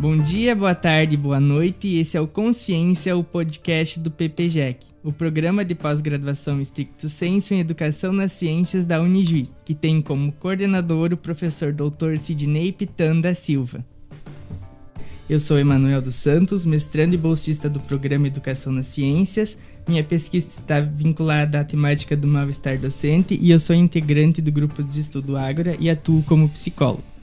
[0.00, 1.96] Bom dia, boa tarde, boa noite.
[1.96, 7.58] Esse é o Consciência, o podcast do PPGEC, o programa de pós-graduação estricto senso em
[7.58, 12.16] Educação nas Ciências da Unijuí, que tem como coordenador o professor Dr.
[12.16, 13.84] Sidney Pitanda Silva.
[15.28, 19.60] Eu sou Emanuel dos Santos, mestrando e bolsista do programa Educação nas Ciências.
[19.88, 24.80] Minha pesquisa está vinculada à temática do mal-estar docente e eu sou integrante do grupo
[24.80, 27.17] de estudo Ágora e atuo como psicólogo.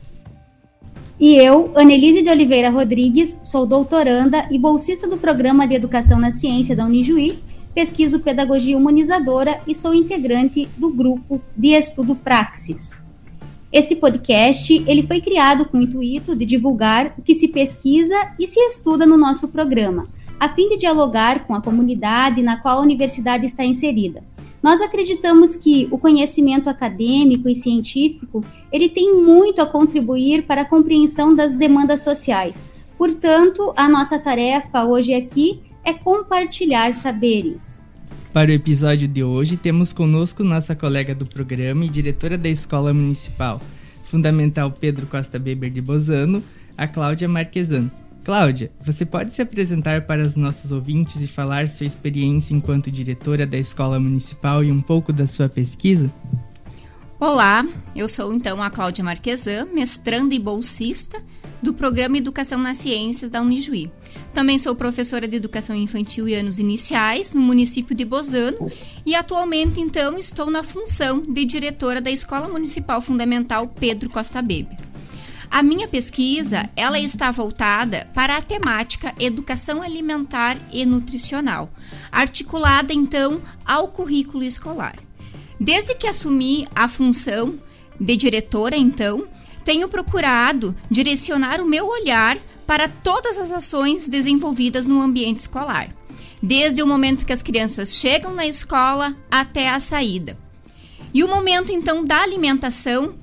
[1.18, 6.30] E eu, Anelise de Oliveira Rodrigues, sou doutoranda e bolsista do Programa de Educação na
[6.30, 7.40] Ciência da Unijuí,
[7.74, 13.02] pesquiso pedagogia humanizadora e sou integrante do grupo de estudo Praxis.
[13.72, 18.46] Este podcast ele foi criado com o intuito de divulgar o que se pesquisa e
[18.46, 20.08] se estuda no nosso programa,
[20.38, 24.22] a fim de dialogar com a comunidade na qual a universidade está inserida.
[24.66, 30.66] Nós acreditamos que o conhecimento acadêmico e científico, ele tem muito a contribuir para a
[30.66, 32.74] compreensão das demandas sociais.
[32.98, 37.84] Portanto, a nossa tarefa hoje aqui é compartilhar saberes.
[38.34, 42.92] Para o episódio de hoje, temos conosco nossa colega do programa e diretora da Escola
[42.92, 43.62] Municipal
[44.04, 46.44] Fundamental Pedro Costa Beber de Bozano,
[46.76, 47.92] a Cláudia Marquesan.
[48.26, 53.46] Cláudia, você pode se apresentar para os nossos ouvintes e falar sua experiência enquanto diretora
[53.46, 56.12] da escola municipal e um pouco da sua pesquisa?
[57.20, 57.64] Olá,
[57.96, 61.22] eu sou então a Cláudia Marquesan, mestranda e bolsista
[61.62, 63.92] do Programa Educação nas Ciências da Unijuí.
[64.34, 68.72] Também sou professora de Educação Infantil e Anos Iniciais no município de Bozano
[69.06, 74.85] e atualmente então estou na função de diretora da Escola Municipal Fundamental Pedro Costa Beber.
[75.56, 81.72] A minha pesquisa, ela está voltada para a temática educação alimentar e nutricional,
[82.12, 84.98] articulada então ao currículo escolar.
[85.58, 87.58] Desde que assumi a função
[87.98, 89.30] de diretora, então,
[89.64, 95.96] tenho procurado direcionar o meu olhar para todas as ações desenvolvidas no ambiente escolar,
[96.44, 100.38] desde o momento que as crianças chegam na escola até a saída.
[101.14, 103.16] E o momento então da alimentação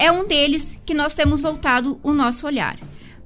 [0.00, 2.78] é um deles que nós temos voltado o nosso olhar.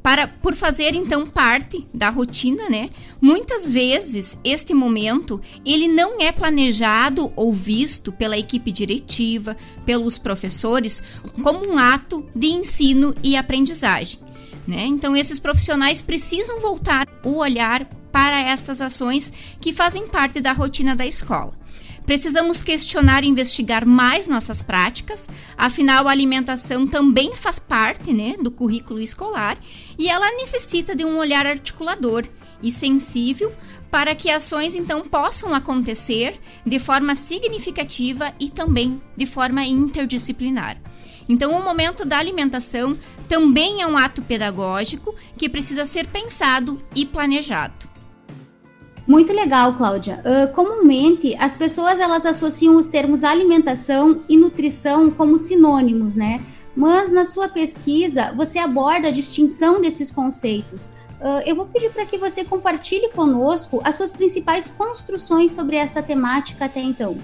[0.03, 2.91] Para, por fazer então parte da rotina, né?
[3.21, 11.03] Muitas vezes este momento ele não é planejado ou visto pela equipe diretiva, pelos professores,
[11.43, 14.21] como um ato de ensino e aprendizagem.
[14.67, 14.85] Né?
[14.87, 20.95] Então, esses profissionais precisam voltar o olhar para estas ações que fazem parte da rotina
[20.97, 21.64] da escola.
[22.07, 25.27] Precisamos questionar e investigar mais nossas práticas,
[25.57, 29.57] afinal a alimentação também faz parte né, do currículo escolar
[29.99, 32.25] e ela necessita de um olhar articulador
[32.63, 33.53] e sensível
[33.91, 40.77] para que ações então possam acontecer de forma significativa e também de forma interdisciplinar.
[41.27, 47.07] Então, o momento da alimentação também é um ato pedagógico que precisa ser pensado e
[47.07, 47.94] planejado.
[49.07, 50.23] Muito legal, Cláudia.
[50.25, 56.43] Uh, comumente, as pessoas elas associam os termos alimentação e nutrição como sinônimos, né?
[56.75, 60.87] Mas na sua pesquisa, você aborda a distinção desses conceitos.
[61.21, 66.03] Uh, eu vou pedir para que você compartilhe conosco as suas principais construções sobre essa
[66.03, 67.19] temática até então.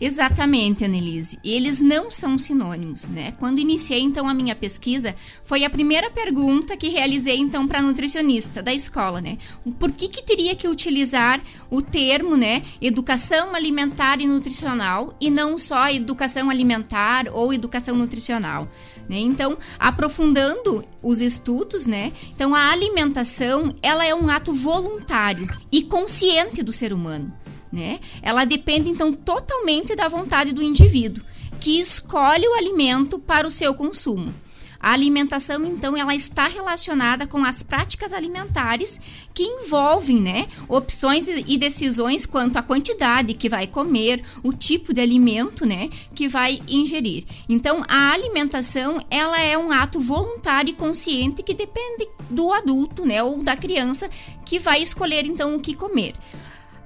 [0.00, 1.38] Exatamente, Annelise.
[1.44, 3.32] Eles não são sinônimos, né?
[3.38, 8.62] Quando iniciei então a minha pesquisa, foi a primeira pergunta que realizei então para nutricionista
[8.62, 9.36] da escola, né?
[9.78, 15.58] Por que que teria que utilizar o termo, né, educação alimentar e nutricional e não
[15.58, 18.68] só educação alimentar ou educação nutricional?
[19.06, 19.18] Né?
[19.18, 22.12] Então, aprofundando os estudos, né?
[22.34, 27.32] Então, a alimentação, ela é um ato voluntário e consciente do ser humano
[27.72, 28.00] né?
[28.22, 31.24] Ela depende então totalmente da vontade do indivíduo,
[31.60, 34.34] que escolhe o alimento para o seu consumo.
[34.82, 38.98] A alimentação, então, ela está relacionada com as práticas alimentares
[39.34, 45.02] que envolvem, né, opções e decisões quanto à quantidade que vai comer, o tipo de
[45.02, 47.26] alimento, né, que vai ingerir.
[47.46, 53.22] Então, a alimentação, ela é um ato voluntário e consciente que depende do adulto, né,
[53.22, 54.08] ou da criança
[54.46, 56.14] que vai escolher então o que comer.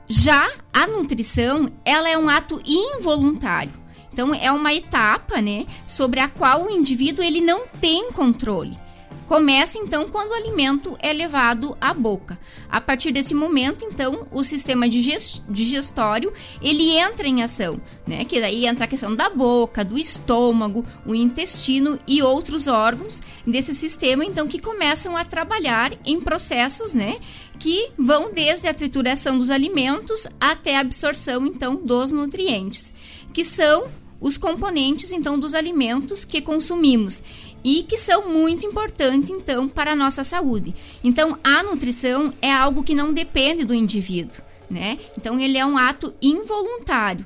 [0.08, 3.72] Já a nutrição, ela é um ato involuntário.
[4.12, 8.78] Então é uma etapa, né, sobre a qual o indivíduo ele não tem controle.
[9.26, 12.38] Começa então quando o alimento é levado à boca.
[12.69, 18.25] A partir desse momento, então, o sistema digestório ele entra em ação, né?
[18.26, 23.73] Que daí entra a questão da boca, do estômago, o intestino e outros órgãos desse
[23.73, 27.17] sistema, então, que começam a trabalhar em processos, né?
[27.59, 32.93] Que vão desde a trituração dos alimentos até a absorção, então, dos nutrientes,
[33.32, 33.88] que são
[34.21, 37.23] os componentes, então, dos alimentos que consumimos
[37.64, 40.75] e que são muito importantes então para a nossa saúde.
[41.02, 44.99] Então a nutrição é algo que não depende do indivíduo, né?
[45.19, 47.25] Então ele é um ato involuntário.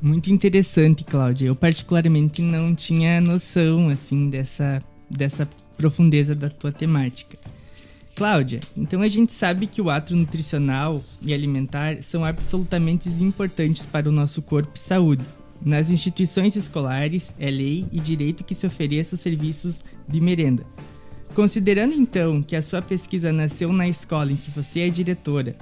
[0.00, 1.46] Muito interessante, Cláudia.
[1.46, 7.38] Eu particularmente não tinha noção assim dessa dessa profundeza da tua temática.
[8.14, 14.08] Cláudia, então a gente sabe que o ato nutricional e alimentar são absolutamente importantes para
[14.08, 15.24] o nosso corpo e saúde.
[15.64, 20.66] Nas instituições escolares, é lei e direito que se ofereça os serviços de merenda.
[21.34, 25.56] Considerando então que a sua pesquisa nasceu na escola em que você é diretora,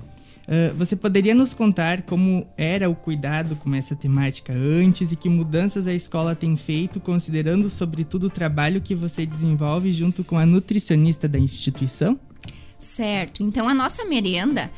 [0.49, 5.29] uh, você poderia nos contar como era o cuidado com essa temática antes e que
[5.29, 10.46] mudanças a escola tem feito, considerando sobretudo o trabalho que você desenvolve junto com a
[10.46, 12.19] nutricionista da instituição?
[12.81, 13.43] Certo.
[13.43, 14.70] Então a nossa merenda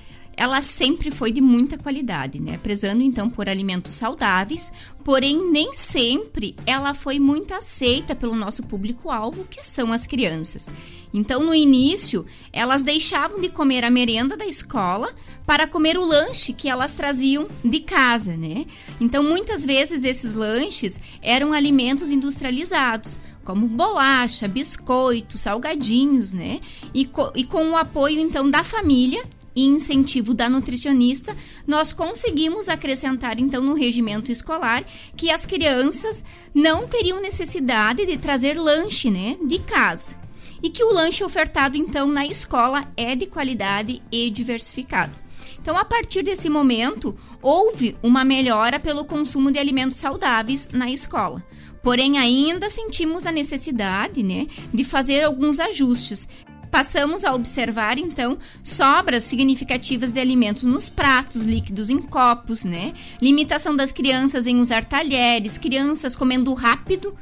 [0.42, 2.58] ela sempre foi de muita qualidade, né?
[2.60, 4.72] Prezando então por alimentos saudáveis,
[5.04, 10.68] porém nem sempre ela foi muito aceita pelo nosso público-alvo, que são as crianças.
[11.14, 15.14] Então, no início, elas deixavam de comer a merenda da escola
[15.46, 18.66] para comer o lanche que elas traziam de casa, né?
[19.00, 26.60] Então, muitas vezes esses lanches eram alimentos industrializados, como bolacha, biscoito, salgadinhos, né?
[26.92, 29.22] E, co e com o apoio então da família
[29.54, 34.84] e incentivo da nutricionista, nós conseguimos acrescentar então no regimento escolar
[35.16, 40.20] que as crianças não teriam necessidade de trazer lanche, né, de casa.
[40.62, 45.22] E que o lanche ofertado então na escola é de qualidade e diversificado.
[45.60, 51.42] Então, a partir desse momento, houve uma melhora pelo consumo de alimentos saudáveis na escola.
[51.82, 56.28] Porém, ainda sentimos a necessidade né, de fazer alguns ajustes,
[56.72, 62.94] passamos a observar então sobras significativas de alimentos nos pratos, líquidos em copos, né?
[63.20, 67.14] Limitação das crianças em usar talheres, crianças comendo rápido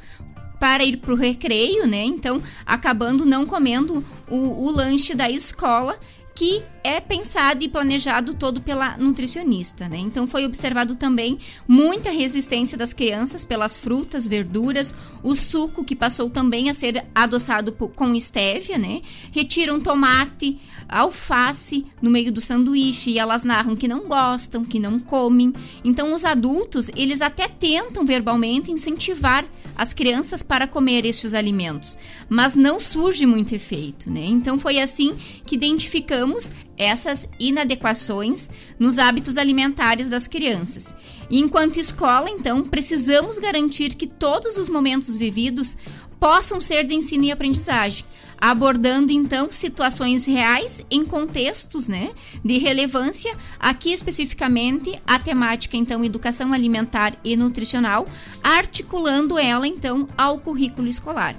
[0.57, 2.01] para ir para o recreio, né?
[2.05, 5.99] Então, acabando não comendo o, o lanche da escola
[6.33, 9.97] que é pensado e planejado todo pela nutricionista, né?
[9.97, 11.37] Então foi observado também
[11.67, 14.93] muita resistência das crianças pelas frutas, verduras,
[15.23, 19.01] o suco que passou também a ser adoçado com estévia, né?
[19.31, 24.99] Retiram tomate, alface no meio do sanduíche e elas narram que não gostam, que não
[24.99, 25.53] comem.
[25.83, 29.45] Então os adultos, eles até tentam verbalmente incentivar
[29.75, 31.97] as crianças para comer estes alimentos,
[32.29, 34.25] mas não surge muito efeito, né?
[34.25, 40.95] Então foi assim que identificamos essas inadequações nos hábitos alimentares das crianças.
[41.29, 45.77] E enquanto escola, então, precisamos garantir que todos os momentos vividos
[46.19, 48.05] possam ser de ensino e aprendizagem,
[48.39, 52.11] abordando então situações reais em contextos, né,
[52.45, 58.07] de relevância, aqui especificamente a temática então educação alimentar e nutricional,
[58.43, 61.35] articulando ela então ao currículo escolar.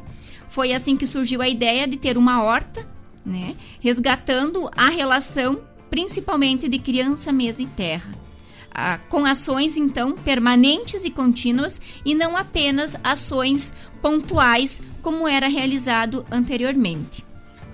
[0.48, 2.86] Foi assim que surgiu a ideia de ter uma horta
[3.24, 3.56] né?
[3.80, 8.14] Resgatando a relação principalmente de criança, mesa e terra.
[8.74, 16.24] Ah, com ações então permanentes e contínuas e não apenas ações pontuais como era realizado
[16.30, 17.22] anteriormente.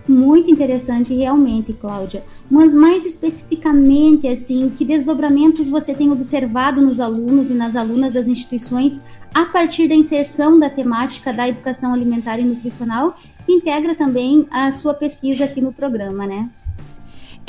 [0.08, 2.24] Muito interessante realmente, Cláudia.
[2.50, 8.26] Mas mais especificamente, assim, que desdobramentos você tem observado nos alunos e nas alunas das
[8.26, 9.02] instituições
[9.34, 14.72] a partir da inserção da temática da educação alimentar e nutricional que integra também a
[14.72, 16.48] sua pesquisa aqui no programa, né?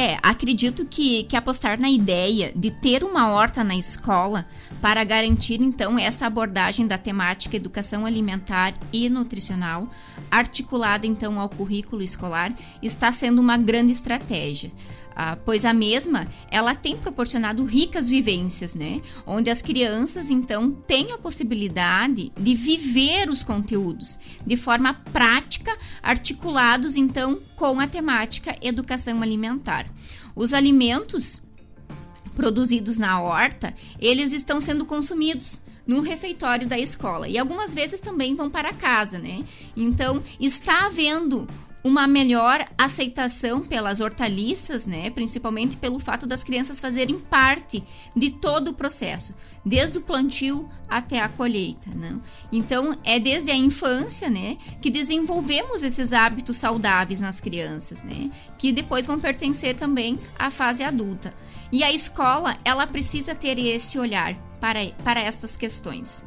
[0.01, 4.45] É, acredito que, que apostar na ideia de ter uma horta na escola
[4.81, 9.89] para garantir então esta abordagem da temática educação alimentar e nutricional,
[10.31, 14.71] articulada então ao currículo escolar, está sendo uma grande estratégia.
[15.15, 19.01] Ah, pois a mesma ela tem proporcionado ricas vivências, né?
[19.25, 26.95] Onde as crianças então têm a possibilidade de viver os conteúdos de forma prática, articulados
[26.95, 29.87] então com a temática educação alimentar.
[30.35, 31.41] Os alimentos
[32.35, 38.35] produzidos na horta, eles estão sendo consumidos no refeitório da escola e algumas vezes também
[38.35, 39.43] vão para casa, né?
[39.75, 41.47] Então, está havendo
[41.83, 45.09] uma melhor aceitação pelas hortaliças, né?
[45.09, 47.83] Principalmente pelo fato das crianças fazerem parte
[48.15, 49.33] de todo o processo,
[49.65, 52.19] desde o plantio até a colheita, né?
[52.51, 58.29] Então, é desde a infância, né, que desenvolvemos esses hábitos saudáveis nas crianças, né?
[58.57, 61.33] Que depois vão pertencer também à fase adulta.
[61.71, 66.25] E a escola, ela precisa ter esse olhar para, para essas questões.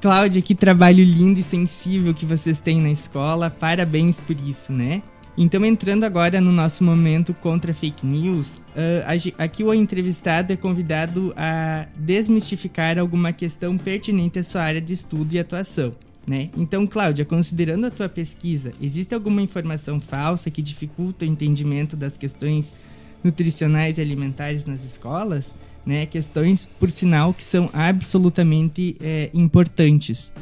[0.00, 3.50] Cláudia, que trabalho lindo e sensível que vocês têm na escola.
[3.50, 5.02] Parabéns por isso, né?
[5.36, 11.32] Então, entrando agora no nosso momento contra fake news, uh, aqui o entrevistado é convidado
[11.36, 15.94] a desmistificar alguma questão pertinente à sua área de estudo e atuação.
[16.26, 16.50] Né?
[16.56, 22.16] Então, Cláudia, considerando a tua pesquisa, existe alguma informação falsa que dificulta o entendimento das
[22.16, 22.74] questões
[23.24, 25.54] nutricionais e alimentares nas escolas?
[25.84, 26.06] Né?
[26.06, 30.32] Questões, por sinal, que são absolutamente é, importantes.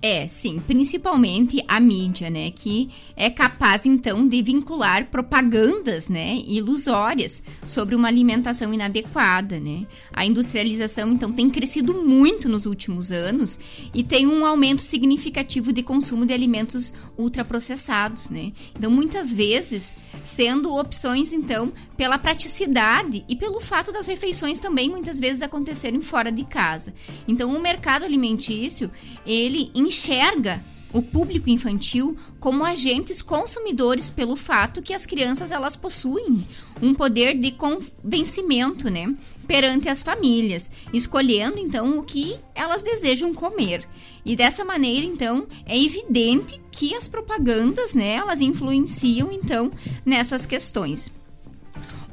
[0.00, 7.42] É, sim, principalmente a mídia, né, que é capaz então de vincular propagandas, né, ilusórias
[7.66, 9.86] sobre uma alimentação inadequada, né?
[10.12, 13.58] A industrialização então tem crescido muito nos últimos anos
[13.92, 18.52] e tem um aumento significativo de consumo de alimentos ultraprocessados, né?
[18.76, 25.18] Então muitas vezes sendo opções então pela praticidade e pelo fato das refeições também muitas
[25.18, 26.94] vezes acontecerem fora de casa.
[27.26, 28.90] Então o mercado alimentício,
[29.26, 36.46] ele enxerga o público infantil como agentes consumidores pelo fato que as crianças elas possuem
[36.80, 39.14] um poder de convencimento, né,
[39.46, 43.86] perante as famílias, escolhendo então o que elas desejam comer.
[44.24, 49.72] E dessa maneira, então, é evidente que as propagandas, né, elas influenciam então
[50.04, 51.10] nessas questões.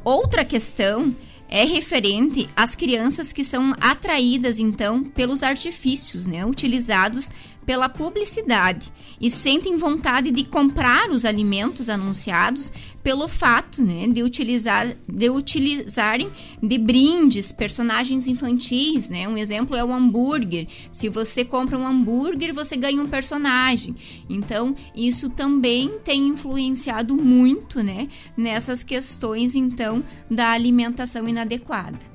[0.03, 1.15] Outra questão
[1.48, 7.29] é referente às crianças que são atraídas então pelos artifícios, né, utilizados
[7.65, 14.95] pela publicidade e sentem vontade de comprar os alimentos anunciados pelo fato né, de, utilizar,
[15.07, 16.29] de utilizarem
[16.62, 19.10] de brindes personagens infantis.
[19.10, 19.27] Né?
[19.27, 20.67] Um exemplo é o hambúrguer.
[20.91, 23.95] Se você compra um hambúrguer, você ganha um personagem.
[24.29, 32.14] Então, isso também tem influenciado muito né, nessas questões então da alimentação inadequada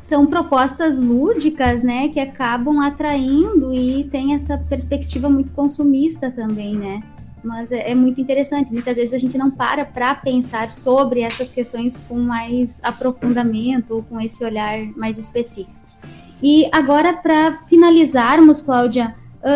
[0.00, 7.02] são propostas lúdicas, né, que acabam atraindo e tem essa perspectiva muito consumista também, né?
[7.42, 8.72] Mas é, é muito interessante.
[8.72, 14.02] Muitas vezes a gente não para para pensar sobre essas questões com mais aprofundamento ou
[14.02, 15.76] com esse olhar mais específico.
[16.42, 19.14] E agora, para finalizarmos, Cláudia,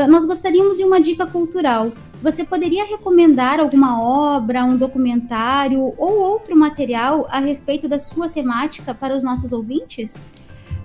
[0.08, 1.92] nós gostaríamos de uma dica cultural.
[2.23, 8.95] Você poderia recomendar alguma obra, um documentário ou outro material a respeito da sua temática
[8.95, 10.25] para os nossos ouvintes?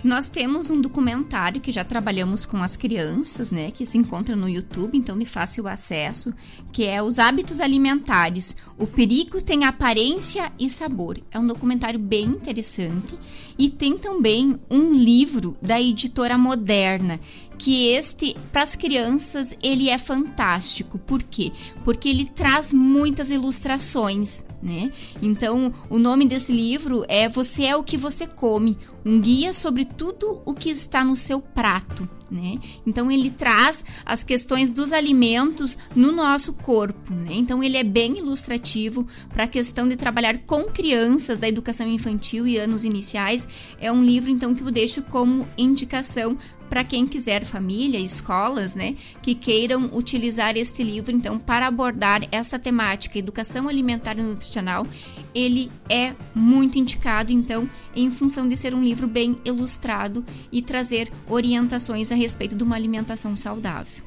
[0.04, 4.48] Nós temos um documentário que já trabalhamos com as crianças, né, que se encontra no
[4.48, 6.34] YouTube, então de fácil acesso,
[6.72, 8.56] que é Os Hábitos Alimentares.
[8.78, 11.20] O perigo tem aparência e sabor.
[11.32, 13.18] É um documentário bem interessante
[13.58, 17.20] e tem também um livro da editora Moderna
[17.58, 21.00] que este para as crianças ele é fantástico.
[21.00, 21.52] Por quê?
[21.84, 24.92] Porque ele traz muitas ilustrações, né?
[25.22, 29.87] Então, o nome desse livro é Você é o que você come, um guia sobre
[29.88, 32.60] tudo o que está no seu prato, né?
[32.86, 37.34] Então ele traz as questões dos alimentos no nosso corpo, né?
[37.34, 42.48] Então ele é bem ilustrativo para a questão de trabalhar com crianças da educação infantil
[42.48, 43.48] e anos iniciais.
[43.80, 46.38] É um livro então que eu deixo como indicação
[46.70, 52.60] para quem quiser família, escolas, né, que queiram utilizar este livro então para abordar essa
[52.60, 54.86] temática, educação alimentar e nutricional,
[55.34, 61.12] ele é muito indicado então em função de ser um livro bem ilustrado e trazer
[61.28, 64.04] orientações a respeito de uma alimentação saudável.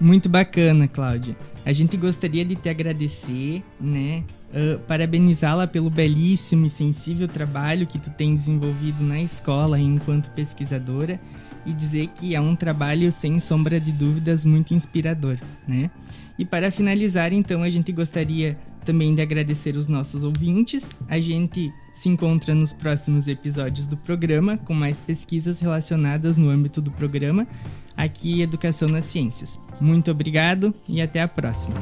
[0.00, 1.36] Muito bacana, Cláudia.
[1.64, 4.22] A gente gostaria de te agradecer, né?
[4.54, 11.20] Uh, parabenizá-la pelo belíssimo e sensível trabalho que tu tem desenvolvido na escola enquanto pesquisadora
[11.66, 15.90] e dizer que é um trabalho sem sombra de dúvidas muito inspirador, né?
[16.38, 20.90] E para finalizar, então, a gente gostaria também de agradecer os nossos ouvintes.
[21.08, 26.80] A gente se encontra nos próximos episódios do programa com mais pesquisas relacionadas no âmbito
[26.80, 27.46] do programa
[27.96, 29.60] aqui Educação nas Ciências.
[29.80, 31.74] Muito obrigado e até a próxima.